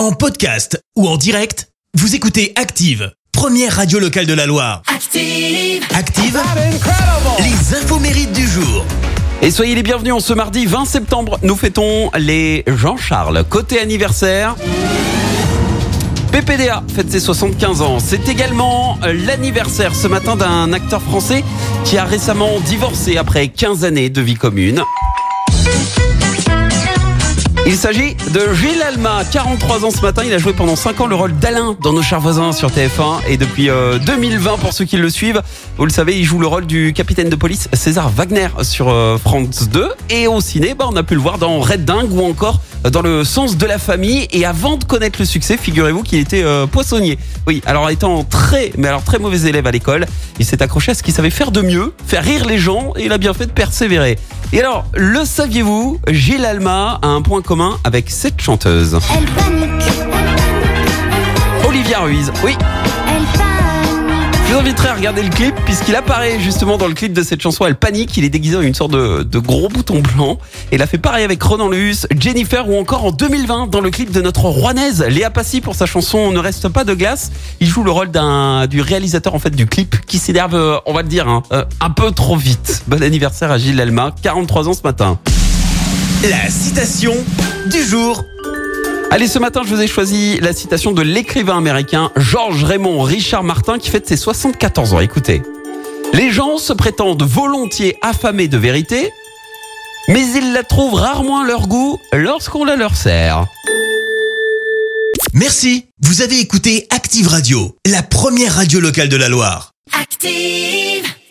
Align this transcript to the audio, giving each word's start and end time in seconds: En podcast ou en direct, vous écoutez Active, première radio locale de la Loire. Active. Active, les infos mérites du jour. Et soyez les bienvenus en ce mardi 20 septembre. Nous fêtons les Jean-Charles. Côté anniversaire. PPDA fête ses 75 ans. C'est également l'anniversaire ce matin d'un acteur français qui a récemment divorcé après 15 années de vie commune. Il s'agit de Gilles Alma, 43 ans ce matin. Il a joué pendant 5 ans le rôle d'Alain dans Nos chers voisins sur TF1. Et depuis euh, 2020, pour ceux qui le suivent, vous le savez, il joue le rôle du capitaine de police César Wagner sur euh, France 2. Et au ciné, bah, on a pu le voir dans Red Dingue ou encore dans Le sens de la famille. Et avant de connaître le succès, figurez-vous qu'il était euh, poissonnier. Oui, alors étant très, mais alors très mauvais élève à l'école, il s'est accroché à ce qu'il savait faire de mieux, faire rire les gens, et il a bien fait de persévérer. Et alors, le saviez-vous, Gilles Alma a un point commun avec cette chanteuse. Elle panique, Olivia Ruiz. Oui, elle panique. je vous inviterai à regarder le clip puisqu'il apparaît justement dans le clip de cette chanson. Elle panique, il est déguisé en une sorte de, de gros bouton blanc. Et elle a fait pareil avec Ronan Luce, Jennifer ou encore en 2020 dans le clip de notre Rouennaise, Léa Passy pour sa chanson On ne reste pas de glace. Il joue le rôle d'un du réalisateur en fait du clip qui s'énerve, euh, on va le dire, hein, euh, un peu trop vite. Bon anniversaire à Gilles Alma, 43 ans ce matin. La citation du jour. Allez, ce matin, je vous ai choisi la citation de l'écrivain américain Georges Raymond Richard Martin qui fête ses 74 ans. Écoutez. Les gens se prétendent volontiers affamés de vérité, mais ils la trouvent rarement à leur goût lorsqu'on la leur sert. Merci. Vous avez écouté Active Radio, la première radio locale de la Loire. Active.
En 0.00 0.12
podcast 0.12 0.82
ou 0.96 1.06
en 1.06 1.18
direct, 1.18 1.68
vous 1.92 2.14
écoutez 2.14 2.54
Active, 2.56 3.12
première 3.32 3.76
radio 3.76 3.98
locale 3.98 4.24
de 4.24 4.32
la 4.32 4.46
Loire. 4.46 4.80
Active. 4.86 5.84
Active, 5.94 6.40
les 7.38 7.76
infos 7.76 7.98
mérites 7.98 8.32
du 8.32 8.48
jour. 8.48 8.86
Et 9.42 9.50
soyez 9.50 9.74
les 9.74 9.82
bienvenus 9.82 10.14
en 10.14 10.20
ce 10.20 10.32
mardi 10.32 10.64
20 10.64 10.86
septembre. 10.86 11.38
Nous 11.42 11.54
fêtons 11.54 12.10
les 12.16 12.64
Jean-Charles. 12.66 13.44
Côté 13.44 13.78
anniversaire. 13.78 14.56
PPDA 16.32 16.82
fête 16.94 17.10
ses 17.10 17.20
75 17.20 17.82
ans. 17.82 17.98
C'est 17.98 18.26
également 18.30 18.98
l'anniversaire 19.02 19.94
ce 19.94 20.06
matin 20.06 20.34
d'un 20.34 20.72
acteur 20.72 21.02
français 21.02 21.44
qui 21.84 21.98
a 21.98 22.06
récemment 22.06 22.58
divorcé 22.60 23.18
après 23.18 23.48
15 23.48 23.84
années 23.84 24.08
de 24.08 24.22
vie 24.22 24.36
commune. 24.36 24.82
Il 27.66 27.76
s'agit 27.76 28.14
de 28.32 28.54
Gilles 28.54 28.82
Alma, 28.82 29.22
43 29.30 29.84
ans 29.84 29.90
ce 29.90 30.00
matin. 30.00 30.22
Il 30.24 30.32
a 30.32 30.38
joué 30.38 30.52
pendant 30.54 30.76
5 30.76 31.00
ans 31.02 31.06
le 31.06 31.14
rôle 31.14 31.38
d'Alain 31.38 31.76
dans 31.82 31.92
Nos 31.92 32.02
chers 32.02 32.20
voisins 32.20 32.52
sur 32.52 32.70
TF1. 32.70 33.26
Et 33.28 33.36
depuis 33.36 33.68
euh, 33.68 33.98
2020, 33.98 34.56
pour 34.58 34.72
ceux 34.72 34.86
qui 34.86 34.96
le 34.96 35.10
suivent, 35.10 35.42
vous 35.76 35.84
le 35.84 35.90
savez, 35.90 36.18
il 36.18 36.24
joue 36.24 36.38
le 36.38 36.46
rôle 36.46 36.66
du 36.66 36.92
capitaine 36.94 37.28
de 37.28 37.36
police 37.36 37.68
César 37.74 38.10
Wagner 38.10 38.48
sur 38.62 38.88
euh, 38.88 39.18
France 39.18 39.68
2. 39.68 39.88
Et 40.08 40.26
au 40.26 40.40
ciné, 40.40 40.74
bah, 40.74 40.86
on 40.88 40.96
a 40.96 41.02
pu 41.02 41.14
le 41.14 41.20
voir 41.20 41.38
dans 41.38 41.60
Red 41.60 41.84
Dingue 41.84 42.12
ou 42.12 42.24
encore 42.24 42.60
dans 42.88 43.02
Le 43.02 43.24
sens 43.24 43.58
de 43.58 43.66
la 43.66 43.78
famille. 43.78 44.26
Et 44.32 44.46
avant 44.46 44.76
de 44.76 44.84
connaître 44.84 45.18
le 45.18 45.26
succès, 45.26 45.58
figurez-vous 45.58 46.02
qu'il 46.02 46.18
était 46.18 46.42
euh, 46.42 46.66
poissonnier. 46.66 47.18
Oui, 47.46 47.62
alors 47.66 47.90
étant 47.90 48.24
très, 48.24 48.72
mais 48.78 48.88
alors 48.88 49.04
très 49.04 49.18
mauvais 49.18 49.48
élève 49.48 49.66
à 49.66 49.70
l'école, 49.70 50.06
il 50.38 50.46
s'est 50.46 50.62
accroché 50.62 50.92
à 50.92 50.94
ce 50.94 51.02
qu'il 51.02 51.12
savait 51.12 51.30
faire 51.30 51.50
de 51.50 51.60
mieux, 51.60 51.92
faire 52.06 52.24
rire 52.24 52.46
les 52.46 52.58
gens, 52.58 52.94
et 52.96 53.04
il 53.04 53.12
a 53.12 53.18
bien 53.18 53.34
fait 53.34 53.46
de 53.46 53.52
persévérer. 53.52 54.18
Et 54.52 54.60
alors, 54.60 54.86
le 54.94 55.24
saviez-vous, 55.24 56.00
Gilles 56.08 56.44
Alma 56.44 56.98
a 57.02 57.06
un 57.06 57.22
point 57.22 57.42
commun 57.50 57.80
avec 57.82 58.10
cette 58.10 58.40
chanteuse. 58.40 58.96
Elle 59.12 59.24
panique, 59.24 59.90
Olivia 61.66 61.98
Ruiz. 61.98 62.30
Oui, 62.44 62.52
elle 62.56 63.24
panique. 63.34 64.44
je 64.46 64.52
vous 64.52 64.60
inviterai 64.60 64.88
à 64.90 64.94
regarder 64.94 65.24
le 65.24 65.30
clip 65.30 65.56
puisqu'il 65.64 65.96
apparaît 65.96 66.38
justement 66.38 66.78
dans 66.78 66.86
le 66.86 66.94
clip 66.94 67.12
de 67.12 67.24
cette 67.24 67.42
chanson. 67.42 67.66
Elle 67.66 67.74
panique, 67.74 68.16
il 68.16 68.24
est 68.24 68.28
déguisé 68.28 68.54
en 68.54 68.60
une 68.60 68.74
sorte 68.74 68.92
de, 68.92 69.24
de 69.24 69.38
gros 69.40 69.68
bouton 69.68 69.98
blanc. 69.98 70.38
Et 70.70 70.76
elle 70.76 70.82
a 70.82 70.86
fait 70.86 70.98
pareil 70.98 71.24
avec 71.24 71.42
Ronan 71.42 71.68
Luce, 71.70 72.06
Jennifer 72.16 72.68
ou 72.68 72.78
encore 72.78 73.04
en 73.04 73.10
2020 73.10 73.66
dans 73.66 73.80
le 73.80 73.90
clip 73.90 74.12
de 74.12 74.22
notre 74.22 74.44
Rouennaise, 74.44 75.04
Léa 75.08 75.30
Passy 75.30 75.60
pour 75.60 75.74
sa 75.74 75.86
chanson 75.86 76.18
On 76.18 76.30
ne 76.30 76.38
reste 76.38 76.68
pas 76.68 76.84
de 76.84 76.94
glace. 76.94 77.32
Il 77.58 77.66
joue 77.66 77.82
le 77.82 77.90
rôle 77.90 78.12
d'un 78.12 78.68
du 78.68 78.80
réalisateur 78.80 79.34
en 79.34 79.40
fait 79.40 79.56
du 79.56 79.66
clip 79.66 80.06
qui 80.06 80.18
s'énerve, 80.18 80.54
euh, 80.54 80.76
on 80.86 80.92
va 80.92 81.02
le 81.02 81.08
dire, 81.08 81.26
hein, 81.26 81.42
euh, 81.50 81.64
un 81.80 81.90
peu 81.90 82.12
trop 82.12 82.36
vite. 82.36 82.84
Bon 82.86 83.02
anniversaire 83.02 83.50
à 83.50 83.58
Gilles 83.58 83.80
Alma, 83.80 84.14
43 84.22 84.68
ans 84.68 84.72
ce 84.72 84.82
matin. 84.84 85.18
La 86.22 86.50
citation 86.50 87.14
du 87.66 87.82
jour. 87.82 88.24
Allez, 89.10 89.26
ce 89.26 89.38
matin, 89.38 89.62
je 89.64 89.74
vous 89.74 89.80
ai 89.80 89.86
choisi 89.86 90.38
la 90.40 90.52
citation 90.52 90.92
de 90.92 91.02
l'écrivain 91.02 91.58
américain 91.58 92.10
Georges 92.16 92.64
Raymond 92.64 93.02
Richard 93.02 93.42
Martin 93.42 93.78
qui 93.78 93.90
fête 93.90 94.06
ses 94.08 94.16
74 94.16 94.94
ans. 94.94 95.00
Écoutez. 95.00 95.42
Les 96.12 96.30
gens 96.30 96.58
se 96.58 96.72
prétendent 96.72 97.22
volontiers 97.22 97.96
affamés 98.02 98.48
de 98.48 98.58
vérité, 98.58 99.10
mais 100.08 100.24
ils 100.36 100.52
la 100.52 100.62
trouvent 100.62 100.94
rarement 100.94 101.40
à 101.40 101.44
leur 101.44 101.66
goût 101.68 101.98
lorsqu'on 102.12 102.64
la 102.64 102.76
leur 102.76 102.96
sert. 102.96 103.46
Merci. 105.34 105.86
Vous 106.02 106.22
avez 106.22 106.40
écouté 106.40 106.86
Active 106.90 107.28
Radio, 107.28 107.76
la 107.86 108.02
première 108.02 108.54
radio 108.54 108.80
locale 108.80 109.08
de 109.08 109.16
la 109.16 109.28
Loire. 109.28 109.72
Active. 109.92 111.09